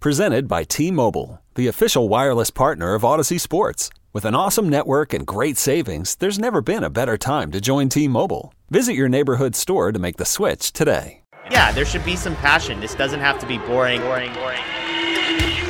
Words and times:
Presented 0.00 0.48
by 0.48 0.64
T 0.64 0.90
Mobile, 0.90 1.42
the 1.56 1.66
official 1.66 2.08
wireless 2.08 2.48
partner 2.48 2.94
of 2.94 3.02
Audacy 3.02 3.38
Sports. 3.38 3.90
With 4.14 4.24
an 4.24 4.34
awesome 4.34 4.66
network 4.66 5.12
and 5.12 5.26
great 5.26 5.58
savings, 5.58 6.14
there's 6.14 6.38
never 6.38 6.62
been 6.62 6.82
a 6.82 6.88
better 6.88 7.18
time 7.18 7.50
to 7.50 7.60
join 7.60 7.90
T 7.90 8.08
Mobile. 8.08 8.54
Visit 8.70 8.94
your 8.94 9.10
neighborhood 9.10 9.54
store 9.54 9.92
to 9.92 9.98
make 9.98 10.16
the 10.16 10.24
switch 10.24 10.72
today. 10.72 11.24
Yeah, 11.50 11.70
there 11.72 11.84
should 11.84 12.02
be 12.06 12.16
some 12.16 12.34
passion. 12.36 12.80
This 12.80 12.94
doesn't 12.94 13.20
have 13.20 13.38
to 13.40 13.46
be 13.46 13.58
boring, 13.58 14.00
boring, 14.00 14.32
boring. 14.32 14.62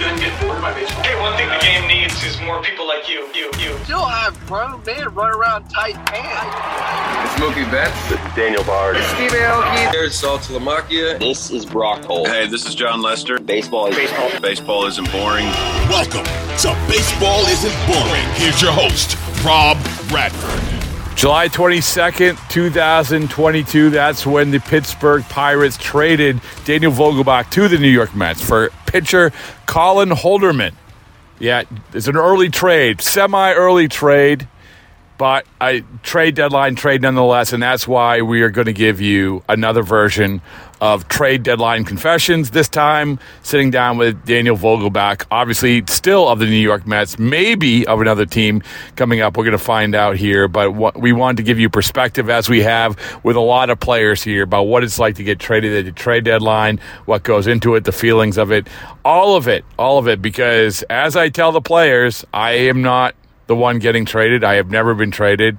Hey, 0.01 1.21
one 1.21 1.37
thing 1.37 1.49
the 1.49 1.59
game 1.61 1.87
needs 1.87 2.25
is 2.25 2.41
more 2.41 2.63
people 2.63 2.89
like 2.89 3.07
you. 3.07 3.29
You, 3.35 3.51
you. 3.59 3.77
Still 3.85 4.07
have 4.07 4.35
grown 4.47 4.83
men 4.87 5.13
run 5.15 5.31
around 5.35 5.69
tight 5.69 5.95
pants. 6.07 7.35
Mookie 7.39 7.71
Betts. 7.71 8.35
Daniel 8.35 8.65
Bard. 8.65 8.97
Steve 8.97 9.33
Aoki. 9.33 9.93
There's 9.93 10.15
Saltalamacchia. 10.21 11.19
This 11.19 11.51
is 11.51 11.67
Brock 11.67 12.05
Holt. 12.05 12.29
Hey, 12.29 12.47
this 12.47 12.67
is 12.67 12.75
Jon 12.75 13.03
Lester. 13.03 13.39
Baseball 13.39 13.89
is 13.89 13.97
baseball. 13.97 14.41
Baseball 14.41 14.87
isn't 14.87 15.13
boring. 15.13 15.47
Welcome 15.91 16.25
to 16.25 16.75
Baseball 16.89 17.45
Isn't 17.47 17.87
Boring. 17.87 18.25
Here's 18.37 18.63
your 18.63 18.73
host, 18.73 19.19
Rob 19.45 19.77
Bradford. 20.09 20.70
July 21.21 21.49
22nd, 21.49 22.49
2022. 22.49 23.91
That's 23.91 24.25
when 24.25 24.51
the 24.53 24.59
Pittsburgh 24.59 25.23
Pirates 25.25 25.77
traded 25.77 26.41
Daniel 26.65 26.91
Vogelbach 26.91 27.51
to 27.51 27.69
the 27.69 27.77
New 27.77 27.91
York 27.91 28.17
Mets 28.17 28.41
for 28.41 28.71
pitcher 28.87 29.31
Colin 29.67 30.09
Holderman. 30.09 30.73
Yeah, 31.39 31.65
it's 31.93 32.09
an 32.09 32.17
early 32.17 32.49
trade, 32.49 33.03
semi 33.03 33.53
early 33.53 33.87
trade, 33.87 34.49
but 35.21 35.45
a 35.61 35.83
trade 36.03 36.35
deadline 36.35 36.75
trade 36.75 37.03
nonetheless. 37.03 37.53
And 37.53 37.63
that's 37.63 37.87
why 37.87 38.23
we 38.23 38.41
are 38.41 38.49
going 38.49 38.69
to 38.69 38.73
give 38.73 39.03
you 39.03 39.43
another 39.51 39.83
version 39.83 40.41
of 40.81 41.09
trade 41.09 41.43
deadline 41.43 41.85
confessions. 41.85 42.53
This 42.53 42.71
time, 42.71 43.19
sitting 43.43 43.71
down 43.71 43.99
with 43.99 44.25
Daniel 44.25 44.57
Vogelbach, 44.57 45.27
obviously 45.31 45.85
still 45.91 46.27
of 46.27 46.39
the 46.39 46.47
New 46.47 46.53
York 46.53 46.87
Mets, 46.87 47.19
maybe 47.19 47.87
of 47.87 48.01
another 48.01 48.25
team 48.25 48.63
coming 48.97 49.21
up. 49.21 49.37
We're 49.37 49.45
going 49.45 49.53
to 49.53 49.59
find 49.63 49.95
out 49.95 50.17
here, 50.17 50.49
but 50.49 50.73
what, 50.73 50.99
we 50.99 51.13
wanted 51.13 51.37
to 51.37 51.43
give 51.43 51.59
you 51.59 51.69
perspective 51.69 52.31
as 52.31 52.49
we 52.49 52.63
have 52.63 52.99
with 53.23 53.37
a 53.37 53.41
lot 53.41 53.69
of 53.69 53.79
players 53.79 54.23
here 54.23 54.45
about 54.45 54.63
what 54.63 54.83
it's 54.83 54.99
like 54.99 55.17
to 55.17 55.23
get 55.23 55.39
traded 55.39 55.77
at 55.77 55.85
the 55.85 55.93
trade 55.93 56.25
deadline, 56.25 56.81
what 57.05 57.25
goes 57.25 57.47
into 57.47 57.75
it, 57.75 57.85
the 57.85 57.93
feelings 57.93 58.39
of 58.39 58.51
it, 58.51 58.69
all 59.05 59.37
of 59.37 59.49
it, 59.49 59.67
all 59.79 59.99
of 59.99 60.09
it. 60.09 60.23
Because 60.23 60.83
as 60.85 61.15
I 61.15 61.29
tell 61.29 61.53
the 61.53 61.61
players, 61.61 62.25
I 62.33 62.53
am 62.53 62.81
not 62.81 63.15
the 63.51 63.57
one 63.57 63.81
getting 63.81 64.05
traded. 64.05 64.45
I 64.45 64.55
have 64.55 64.71
never 64.71 64.95
been 64.95 65.11
traded 65.11 65.59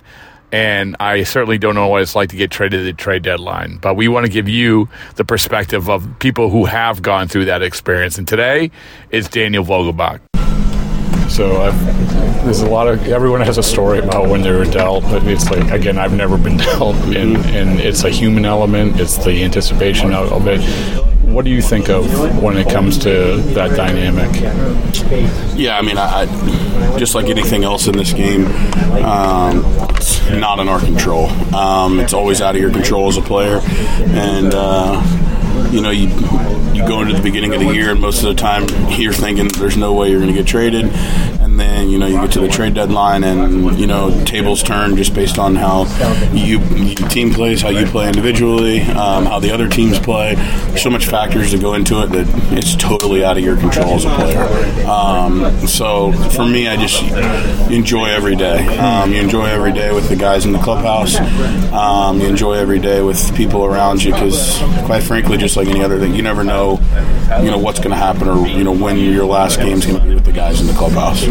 and 0.54 0.96
I 1.02 1.24
certainly 1.24 1.58
don't 1.58 1.76
know 1.76 1.90
what 1.90 2.02
it's 2.02 2.16
like 2.16 2.30
to 2.30 2.38
get 2.38 2.50
traded 2.50 2.80
at 2.80 2.84
the 2.84 2.94
trade 2.94 3.22
deadline. 3.22 3.80
But 3.82 3.96
we 3.96 4.08
want 4.08 4.26
to 4.26 4.32
give 4.32 4.48
you 4.48 4.88
the 5.16 5.26
perspective 5.26 5.90
of 5.90 6.08
people 6.20 6.50
who 6.50 6.64
have 6.64 7.02
gone 7.02 7.28
through 7.28 7.46
that 7.46 7.62
experience. 7.62 8.18
And 8.18 8.26
today 8.26 8.72
is 9.10 9.28
Daniel 9.28 9.66
Vogelbach. 9.66 10.22
So 11.30 11.62
I've, 11.62 12.46
there's 12.46 12.62
a 12.62 12.70
lot 12.70 12.88
of 12.88 13.06
everyone 13.10 13.42
has 13.42 13.58
a 13.58 13.64
story 13.64 14.00
about 14.00 14.30
when 14.30 14.42
they 14.42 14.54
were 14.54 14.64
dealt, 14.64 15.04
but 15.04 15.28
it's 15.28 15.52
like 15.52 15.70
again 15.72 15.98
I've 15.98 16.14
never 16.14 16.38
been 16.38 16.58
dealt, 16.72 16.96
and, 16.96 17.36
and 17.48 17.82
it's 17.82 18.06
a 18.06 18.10
human 18.10 18.46
element. 18.46 19.02
It's 19.02 19.18
the 19.18 19.44
anticipation 19.44 20.14
of, 20.14 20.32
of 20.32 20.48
it. 20.48 21.11
What 21.32 21.46
do 21.46 21.52
you 21.52 21.62
think 21.62 21.90
of 21.90 22.06
when 22.42 22.58
it 22.58 22.70
comes 22.70 22.98
to 23.00 23.38
that 23.54 23.76
dynamic? 23.78 24.30
Yeah, 25.56 25.78
I 25.78 25.82
mean, 25.82 25.98
I, 25.98 26.24
I 26.24 26.98
just 27.00 27.16
like 27.16 27.28
anything 27.28 27.64
else 27.64 27.88
in 27.88 27.96
this 27.96 28.12
game, 28.12 28.46
um, 29.04 29.64
it's 29.96 30.30
not 30.30 30.60
in 30.60 30.68
our 30.68 30.80
control. 30.80 31.28
Um, 31.56 32.00
it's 32.00 32.14
always 32.14 32.42
out 32.42 32.56
of 32.56 32.62
your 32.62 32.72
control 32.72 33.08
as 33.08 33.18
a 33.18 33.22
player, 33.22 33.62
and. 33.64 34.54
Uh, 34.54 35.18
you 35.72 35.82
know, 35.82 35.90
you 35.90 36.08
you 36.74 36.88
go 36.88 37.02
into 37.02 37.14
the 37.14 37.22
beginning 37.22 37.54
of 37.54 37.60
the 37.60 37.74
year, 37.74 37.92
and 37.92 38.00
most 38.00 38.24
of 38.24 38.30
the 38.30 38.36
time 38.36 38.66
you're 39.00 39.14
thinking 39.14 39.48
there's 39.50 39.78
no 39.78 39.94
way 39.94 40.10
you're 40.10 40.20
going 40.20 40.32
to 40.32 40.38
get 40.38 40.48
traded, 40.48 40.86
and 41.52 41.60
then 41.60 41.90
you 41.90 42.00
know 42.00 42.08
you 42.08 42.16
get 42.22 42.32
to 42.32 42.40
the 42.40 42.48
trade 42.48 42.74
deadline, 42.74 43.26
and 43.26 43.78
you 43.78 43.86
know 43.86 44.24
tables 44.24 44.64
turn 44.64 44.96
just 44.96 45.14
based 45.14 45.38
on 45.38 45.54
how 45.54 45.84
you, 46.32 46.60
you 46.60 46.96
team 46.96 47.34
plays, 47.34 47.62
how 47.62 47.70
you 47.70 47.86
play 47.86 48.08
individually, 48.08 48.82
um, 48.82 49.26
how 49.26 49.38
the 49.38 49.52
other 49.52 49.68
teams 49.68 50.00
play. 50.00 50.36
There's 50.36 50.82
so 50.82 50.90
much 50.90 51.08
factors 51.08 51.52
that 51.52 51.60
go 51.60 51.74
into 51.74 52.02
it 52.04 52.08
that 52.08 52.26
it's 52.54 52.78
totally 52.78 53.26
out 53.26 53.38
of 53.38 53.44
your 53.44 53.58
control 53.58 53.96
as 53.96 54.06
a 54.06 54.10
player. 54.16 54.88
Um, 54.88 55.68
so 55.68 56.14
for 56.30 56.46
me, 56.46 56.70
I 56.70 56.78
just 56.78 57.04
enjoy 57.70 58.06
every 58.06 58.38
day. 58.38 58.66
Um, 58.78 59.12
you 59.12 59.20
enjoy 59.20 59.46
every 59.46 59.74
day 59.74 59.94
with 59.94 60.08
the 60.08 60.16
guys 60.16 60.46
in 60.46 60.54
the 60.54 60.60
clubhouse. 60.60 61.18
Um, 61.74 62.22
you 62.22 62.28
enjoy 62.28 62.54
every 62.54 62.80
day 62.80 63.02
with 63.02 63.36
people 63.36 63.66
around 63.66 64.02
you 64.02 64.14
because, 64.14 64.58
quite 64.86 65.04
frankly, 65.04 65.38
just 65.38 65.58
like 65.58 65.68
any 65.68 65.84
other 65.84 66.00
thing, 66.00 66.16
you 66.16 66.22
never 66.22 66.46
know, 66.46 66.80
you 67.44 67.52
know, 67.52 67.58
what's 67.58 67.80
going 67.80 67.92
to 67.92 67.98
happen 67.98 68.30
or 68.30 68.48
you 68.48 68.64
know 68.64 68.72
when 68.72 68.98
your 68.98 69.26
last 69.26 69.60
game's 69.60 69.86
going 69.86 70.00
to 70.00 70.06
be 70.08 70.14
with 70.16 70.24
the 70.26 70.32
guys 70.32 70.62
in 70.62 70.68
the 70.68 70.74
clubhouse. 70.74 71.26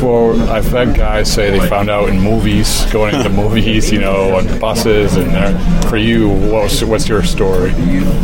For 0.00 0.34
I've 0.48 0.66
had 0.66 0.94
guys 0.94 1.32
say 1.32 1.50
they 1.50 1.66
found 1.68 1.90
out 1.90 2.08
in 2.08 2.20
movies, 2.20 2.84
going 2.92 3.14
into 3.14 3.28
movies, 3.30 3.90
you 3.90 4.00
know, 4.00 4.36
on 4.36 4.58
buses, 4.60 5.16
and 5.16 5.84
for 5.88 5.96
you, 5.96 6.28
what's 6.28 6.82
what's 6.84 7.08
your 7.08 7.22
story? 7.22 7.72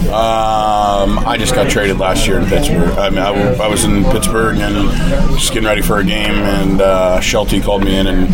Um, 0.09 1.19
I 1.19 1.37
just 1.39 1.55
got 1.55 1.71
traded 1.71 1.99
last 1.99 2.27
year 2.27 2.39
in 2.39 2.47
Pittsburgh. 2.47 2.91
I 2.99 3.11
mean, 3.11 3.19
I, 3.19 3.55
I 3.57 3.67
was 3.67 3.85
in 3.85 4.05
Pittsburgh 4.05 4.59
and 4.59 4.91
just 5.37 5.53
getting 5.53 5.67
ready 5.67 5.83
for 5.83 5.99
a 5.99 6.05
game, 6.05 6.35
and 6.35 6.81
uh, 6.81 7.21
Shelty 7.21 7.61
called 7.61 7.85
me 7.85 7.97
in 7.97 8.07
and 8.07 8.29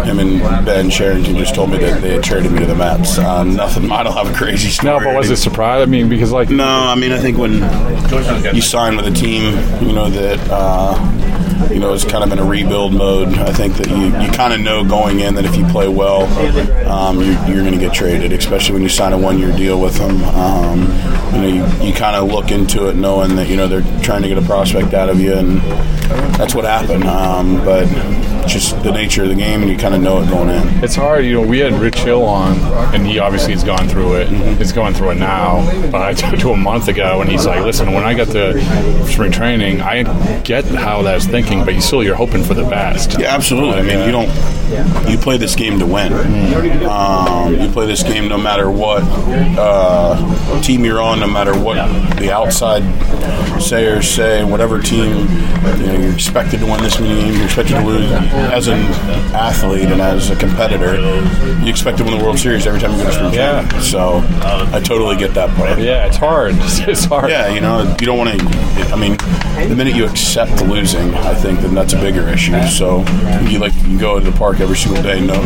him 0.00 0.18
and 0.18 0.40
Ben 0.64 0.88
Cherington 0.88 1.36
just 1.36 1.54
told 1.54 1.70
me 1.70 1.78
that 1.78 2.00
they 2.00 2.14
had 2.14 2.24
traded 2.24 2.52
me 2.52 2.60
to 2.60 2.66
the 2.66 2.74
Mets. 2.74 3.18
Um, 3.18 3.54
nothing. 3.54 3.90
I 3.90 4.02
don't 4.02 4.14
have 4.14 4.30
a 4.30 4.34
crazy 4.34 4.70
story. 4.70 4.98
No, 4.98 5.04
but 5.04 5.14
was 5.14 5.30
it 5.30 5.36
surprise? 5.36 5.82
I 5.82 5.86
mean, 5.86 6.08
because 6.08 6.32
like 6.32 6.48
no, 6.48 6.64
I 6.64 6.94
mean, 6.94 7.12
I 7.12 7.18
think 7.18 7.36
when 7.36 7.54
you 8.54 8.62
sign 8.62 8.96
with 8.96 9.06
a 9.06 9.10
team, 9.10 9.52
you 9.86 9.92
know 9.92 10.08
that. 10.08 10.38
Uh, 10.50 11.21
you 11.70 11.78
know, 11.78 11.92
it's 11.92 12.04
kind 12.04 12.24
of 12.24 12.32
in 12.32 12.38
a 12.38 12.44
rebuild 12.44 12.92
mode. 12.92 13.28
I 13.28 13.52
think 13.52 13.76
that 13.76 13.88
you, 13.88 14.06
you 14.20 14.30
kind 14.32 14.52
of 14.52 14.60
know 14.60 14.84
going 14.84 15.20
in 15.20 15.34
that 15.34 15.44
if 15.44 15.56
you 15.56 15.64
play 15.66 15.88
well, 15.88 16.22
um, 16.88 17.18
you're, 17.20 17.32
you're 17.46 17.62
going 17.62 17.72
to 17.72 17.78
get 17.78 17.92
traded, 17.92 18.32
especially 18.32 18.74
when 18.74 18.82
you 18.82 18.88
sign 18.88 19.12
a 19.12 19.18
one 19.18 19.38
year 19.38 19.52
deal 19.52 19.80
with 19.80 19.96
them. 19.96 20.22
Um, 20.24 20.80
you 21.34 21.40
know, 21.40 21.46
you, 21.80 21.86
you 21.88 21.94
kind 21.94 22.16
of 22.16 22.30
look 22.30 22.50
into 22.50 22.88
it 22.88 22.96
knowing 22.96 23.36
that, 23.36 23.48
you 23.48 23.56
know, 23.56 23.68
they're 23.68 23.82
trying 24.02 24.22
to 24.22 24.28
get 24.28 24.38
a 24.38 24.42
prospect 24.42 24.94
out 24.94 25.08
of 25.08 25.20
you, 25.20 25.32
and 25.32 25.60
that's 26.36 26.54
what 26.54 26.64
happened. 26.64 27.04
Um, 27.04 27.56
but 27.64 27.86
just 28.46 28.82
the 28.82 28.92
nature 28.92 29.22
of 29.22 29.28
the 29.28 29.34
game, 29.34 29.62
and 29.62 29.70
you 29.70 29.76
kind 29.76 29.94
of 29.94 30.00
know 30.00 30.22
it 30.22 30.28
going 30.28 30.48
in. 30.48 30.84
It's 30.84 30.94
hard, 30.94 31.24
you 31.24 31.34
know. 31.34 31.46
We 31.46 31.58
had 31.58 31.72
Rich 31.74 31.98
Hill 31.98 32.24
on, 32.24 32.58
and 32.94 33.06
he 33.06 33.18
obviously 33.18 33.52
has 33.52 33.64
gone 33.64 33.88
through 33.88 34.16
it. 34.16 34.28
Mm-hmm. 34.28 34.58
He's 34.58 34.72
going 34.72 34.94
through 34.94 35.10
it 35.10 35.14
now. 35.16 35.64
But 35.90 36.02
I 36.02 36.12
talked 36.14 36.40
to 36.40 36.50
him 36.50 36.60
a 36.60 36.62
month 36.62 36.88
ago, 36.88 37.20
and 37.20 37.30
he's 37.30 37.46
like, 37.46 37.64
"Listen, 37.64 37.92
when 37.92 38.04
I 38.04 38.14
got 38.14 38.28
to 38.28 39.06
spring 39.06 39.32
training, 39.32 39.80
I 39.80 40.02
get 40.42 40.64
how 40.64 41.02
that's 41.02 41.26
thinking, 41.26 41.64
but 41.64 41.74
you 41.74 41.80
still 41.80 42.02
you're 42.02 42.16
hoping 42.16 42.42
for 42.44 42.54
the 42.54 42.64
best." 42.64 43.18
Yeah, 43.18 43.34
absolutely. 43.34 43.80
I 43.80 43.82
mean, 43.82 44.06
you 44.06 44.12
don't. 44.12 44.30
You 45.10 45.18
play 45.18 45.36
this 45.36 45.54
game 45.54 45.78
to 45.80 45.86
win. 45.86 46.12
Um, 46.84 47.60
you 47.60 47.68
play 47.68 47.86
this 47.86 48.02
game 48.02 48.28
no 48.28 48.38
matter 48.38 48.70
what 48.70 49.02
uh, 49.58 50.62
team 50.62 50.84
you're 50.84 51.02
on, 51.02 51.20
no 51.20 51.26
matter 51.26 51.52
what 51.58 51.76
the 52.16 52.32
outside 52.32 52.82
sayers 53.60 54.08
say, 54.08 54.44
whatever 54.44 54.80
team 54.80 55.28
you 55.78 55.86
know, 55.86 55.98
you're 55.98 56.12
expected 56.12 56.60
to 56.60 56.66
win 56.66 56.82
this 56.82 56.98
many 57.00 57.20
games, 57.20 57.36
you're 57.36 57.44
expected 57.46 57.74
to 57.74 57.84
lose. 57.84 58.10
As 58.32 58.66
an 58.68 58.78
athlete 59.34 59.88
and 59.90 60.00
as 60.00 60.30
a 60.30 60.36
competitor, 60.36 60.96
you 61.62 61.70
expect 61.70 61.98
to 61.98 62.04
win 62.04 62.16
the 62.18 62.24
World 62.24 62.38
Series 62.38 62.66
every 62.66 62.80
time 62.80 62.92
you 62.92 62.98
go 62.98 63.04
to 63.04 63.12
spring 63.12 63.32
Yeah. 63.34 63.62
training. 63.62 63.80
So 63.82 64.24
I 64.72 64.80
totally 64.80 65.16
get 65.16 65.34
that 65.34 65.54
part. 65.56 65.78
Yeah, 65.78 66.06
it's 66.06 66.16
hard. 66.16 66.54
It's 66.92 67.04
hard. 67.04 67.30
Yeah, 67.30 67.48
you 67.48 67.60
know, 67.60 67.82
you 68.00 68.06
don't 68.06 68.18
want 68.18 68.38
to. 68.38 68.46
I 68.92 68.96
mean, 68.96 69.16
the 69.68 69.74
minute 69.76 69.94
you 69.94 70.04
accept 70.04 70.62
losing, 70.62 71.14
I 71.14 71.34
think 71.34 71.60
then 71.60 71.74
that's 71.74 71.92
a 71.92 71.98
bigger 71.98 72.28
issue. 72.28 72.60
So 72.68 73.04
you 73.48 73.58
like 73.58 73.72
you 73.86 73.98
go 73.98 74.18
to 74.18 74.24
the 74.30 74.36
park 74.36 74.60
every 74.60 74.76
single 74.76 75.02
day, 75.02 75.20
know, 75.24 75.40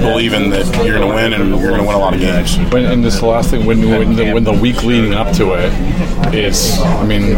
believing 0.00 0.50
that 0.50 0.64
you're 0.84 0.98
going 0.98 1.08
to 1.08 1.14
win 1.14 1.32
and 1.34 1.50
you're 1.50 1.68
going 1.68 1.80
to 1.80 1.86
win 1.86 1.94
a 1.96 1.98
lot 1.98 2.14
of 2.14 2.20
games. 2.20 2.56
When, 2.72 2.84
and 2.86 3.04
this 3.04 3.14
is 3.14 3.20
the 3.20 3.26
last 3.26 3.50
thing 3.50 3.66
when, 3.66 3.80
when, 3.88 4.14
the, 4.16 4.32
when 4.32 4.44
the 4.44 4.52
week 4.52 4.82
leading 4.84 5.14
up 5.14 5.34
to 5.36 5.52
it 5.54 6.34
is, 6.34 6.78
I 6.80 7.04
mean, 7.04 7.36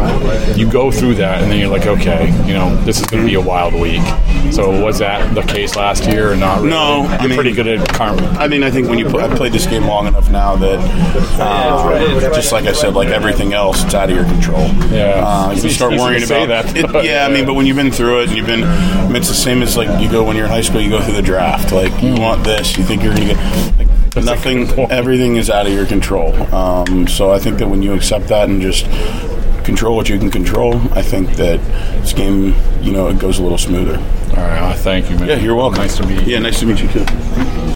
you 0.57 0.69
go 0.69 0.91
through 0.91 1.15
that 1.15 1.41
and 1.41 1.51
then 1.51 1.59
you're 1.59 1.69
like, 1.69 1.85
okay, 1.87 2.27
you 2.47 2.53
know, 2.53 2.75
this 2.85 2.99
is 2.99 3.05
going 3.05 3.23
to 3.23 3.27
be 3.27 3.35
a 3.35 3.41
wild 3.41 3.73
week. 3.73 4.01
So 4.51 4.71
was 4.83 4.99
that 4.99 5.33
the 5.35 5.41
case 5.41 5.75
last 5.75 6.05
year 6.07 6.31
or 6.31 6.35
not? 6.35 6.57
Really? 6.57 6.69
No, 6.69 7.03
you're 7.03 7.11
I 7.11 7.27
mean- 7.27 7.35
pretty 7.35 7.51
good 7.53 7.67
at 7.67 7.87
karma. 7.93 8.21
I 8.39 8.47
mean, 8.47 8.63
I 8.63 8.71
think 8.71 8.87
when 8.89 8.97
you 8.99 9.07
play, 9.09 9.23
I've 9.23 9.35
played 9.35 9.51
this 9.53 9.65
game 9.67 9.85
long 9.85 10.07
enough 10.07 10.29
now 10.31 10.55
that, 10.57 10.79
uh, 11.39 12.19
just 12.33 12.51
like 12.51 12.65
I 12.65 12.73
said, 12.73 12.93
like 12.93 13.09
everything 13.09 13.53
else, 13.53 13.83
it's 13.83 13.93
out 13.93 14.09
of 14.09 14.15
your 14.15 14.25
control. 14.25 14.67
Yeah. 14.91 15.23
uh, 15.25 15.51
you 15.53 15.69
start 15.69 15.93
worrying 15.93 16.23
about 16.23 16.47
that. 16.47 16.75
It, 16.75 17.05
yeah, 17.05 17.25
I 17.25 17.31
mean, 17.31 17.45
but 17.45 17.53
when 17.53 17.65
you've 17.65 17.77
been 17.77 17.91
through 17.91 18.21
it 18.21 18.27
and 18.29 18.37
you've 18.37 18.47
been, 18.47 18.63
I 18.63 19.07
mean, 19.07 19.15
it's 19.17 19.27
the 19.29 19.33
same 19.33 19.61
as 19.61 19.77
like 19.77 20.01
you 20.01 20.09
go 20.09 20.23
when 20.23 20.35
you're 20.35 20.45
in 20.45 20.51
high 20.51 20.61
school, 20.61 20.81
you 20.81 20.89
go 20.89 21.01
through 21.01 21.15
the 21.15 21.21
draft. 21.21 21.71
Like 21.71 21.91
you 22.01 22.13
want 22.15 22.43
this, 22.43 22.77
you 22.77 22.83
think 22.83 23.03
you're 23.03 23.13
going 23.15 23.27
to 23.29 23.35
get. 23.35 23.77
Like, 23.77 24.23
nothing, 24.23 24.69
everything 24.91 25.35
is 25.35 25.49
out 25.49 25.67
of 25.67 25.73
your 25.73 25.85
control. 25.85 26.33
Um, 26.53 27.05
so 27.07 27.31
I 27.31 27.39
think 27.39 27.57
that 27.59 27.67
when 27.67 27.81
you 27.81 27.93
accept 27.93 28.27
that 28.29 28.47
and 28.49 28.61
just 28.61 28.85
control 29.65 29.95
what 29.95 30.07
you 30.09 30.17
can 30.17 30.31
control, 30.31 30.75
I 30.93 31.01
think 31.01 31.31
that 31.37 31.59
this 32.01 32.13
game, 32.13 32.53
you 32.81 32.91
know, 32.91 33.07
it 33.09 33.19
goes 33.19 33.39
a 33.39 33.43
little 33.43 33.57
smoother. 33.57 33.97
All 33.97 34.35
right, 34.35 34.71
uh, 34.71 34.73
thank 34.75 35.09
you, 35.09 35.17
man. 35.17 35.27
Yeah, 35.27 35.39
you're 35.39 35.55
welcome. 35.55 35.79
Nice 35.79 35.97
to 35.97 36.05
meet 36.05 36.21
you. 36.21 36.33
Yeah, 36.33 36.39
nice 36.39 36.59
to 36.59 36.65
meet 36.65 36.81
you 36.81 36.87
too. 36.89 37.75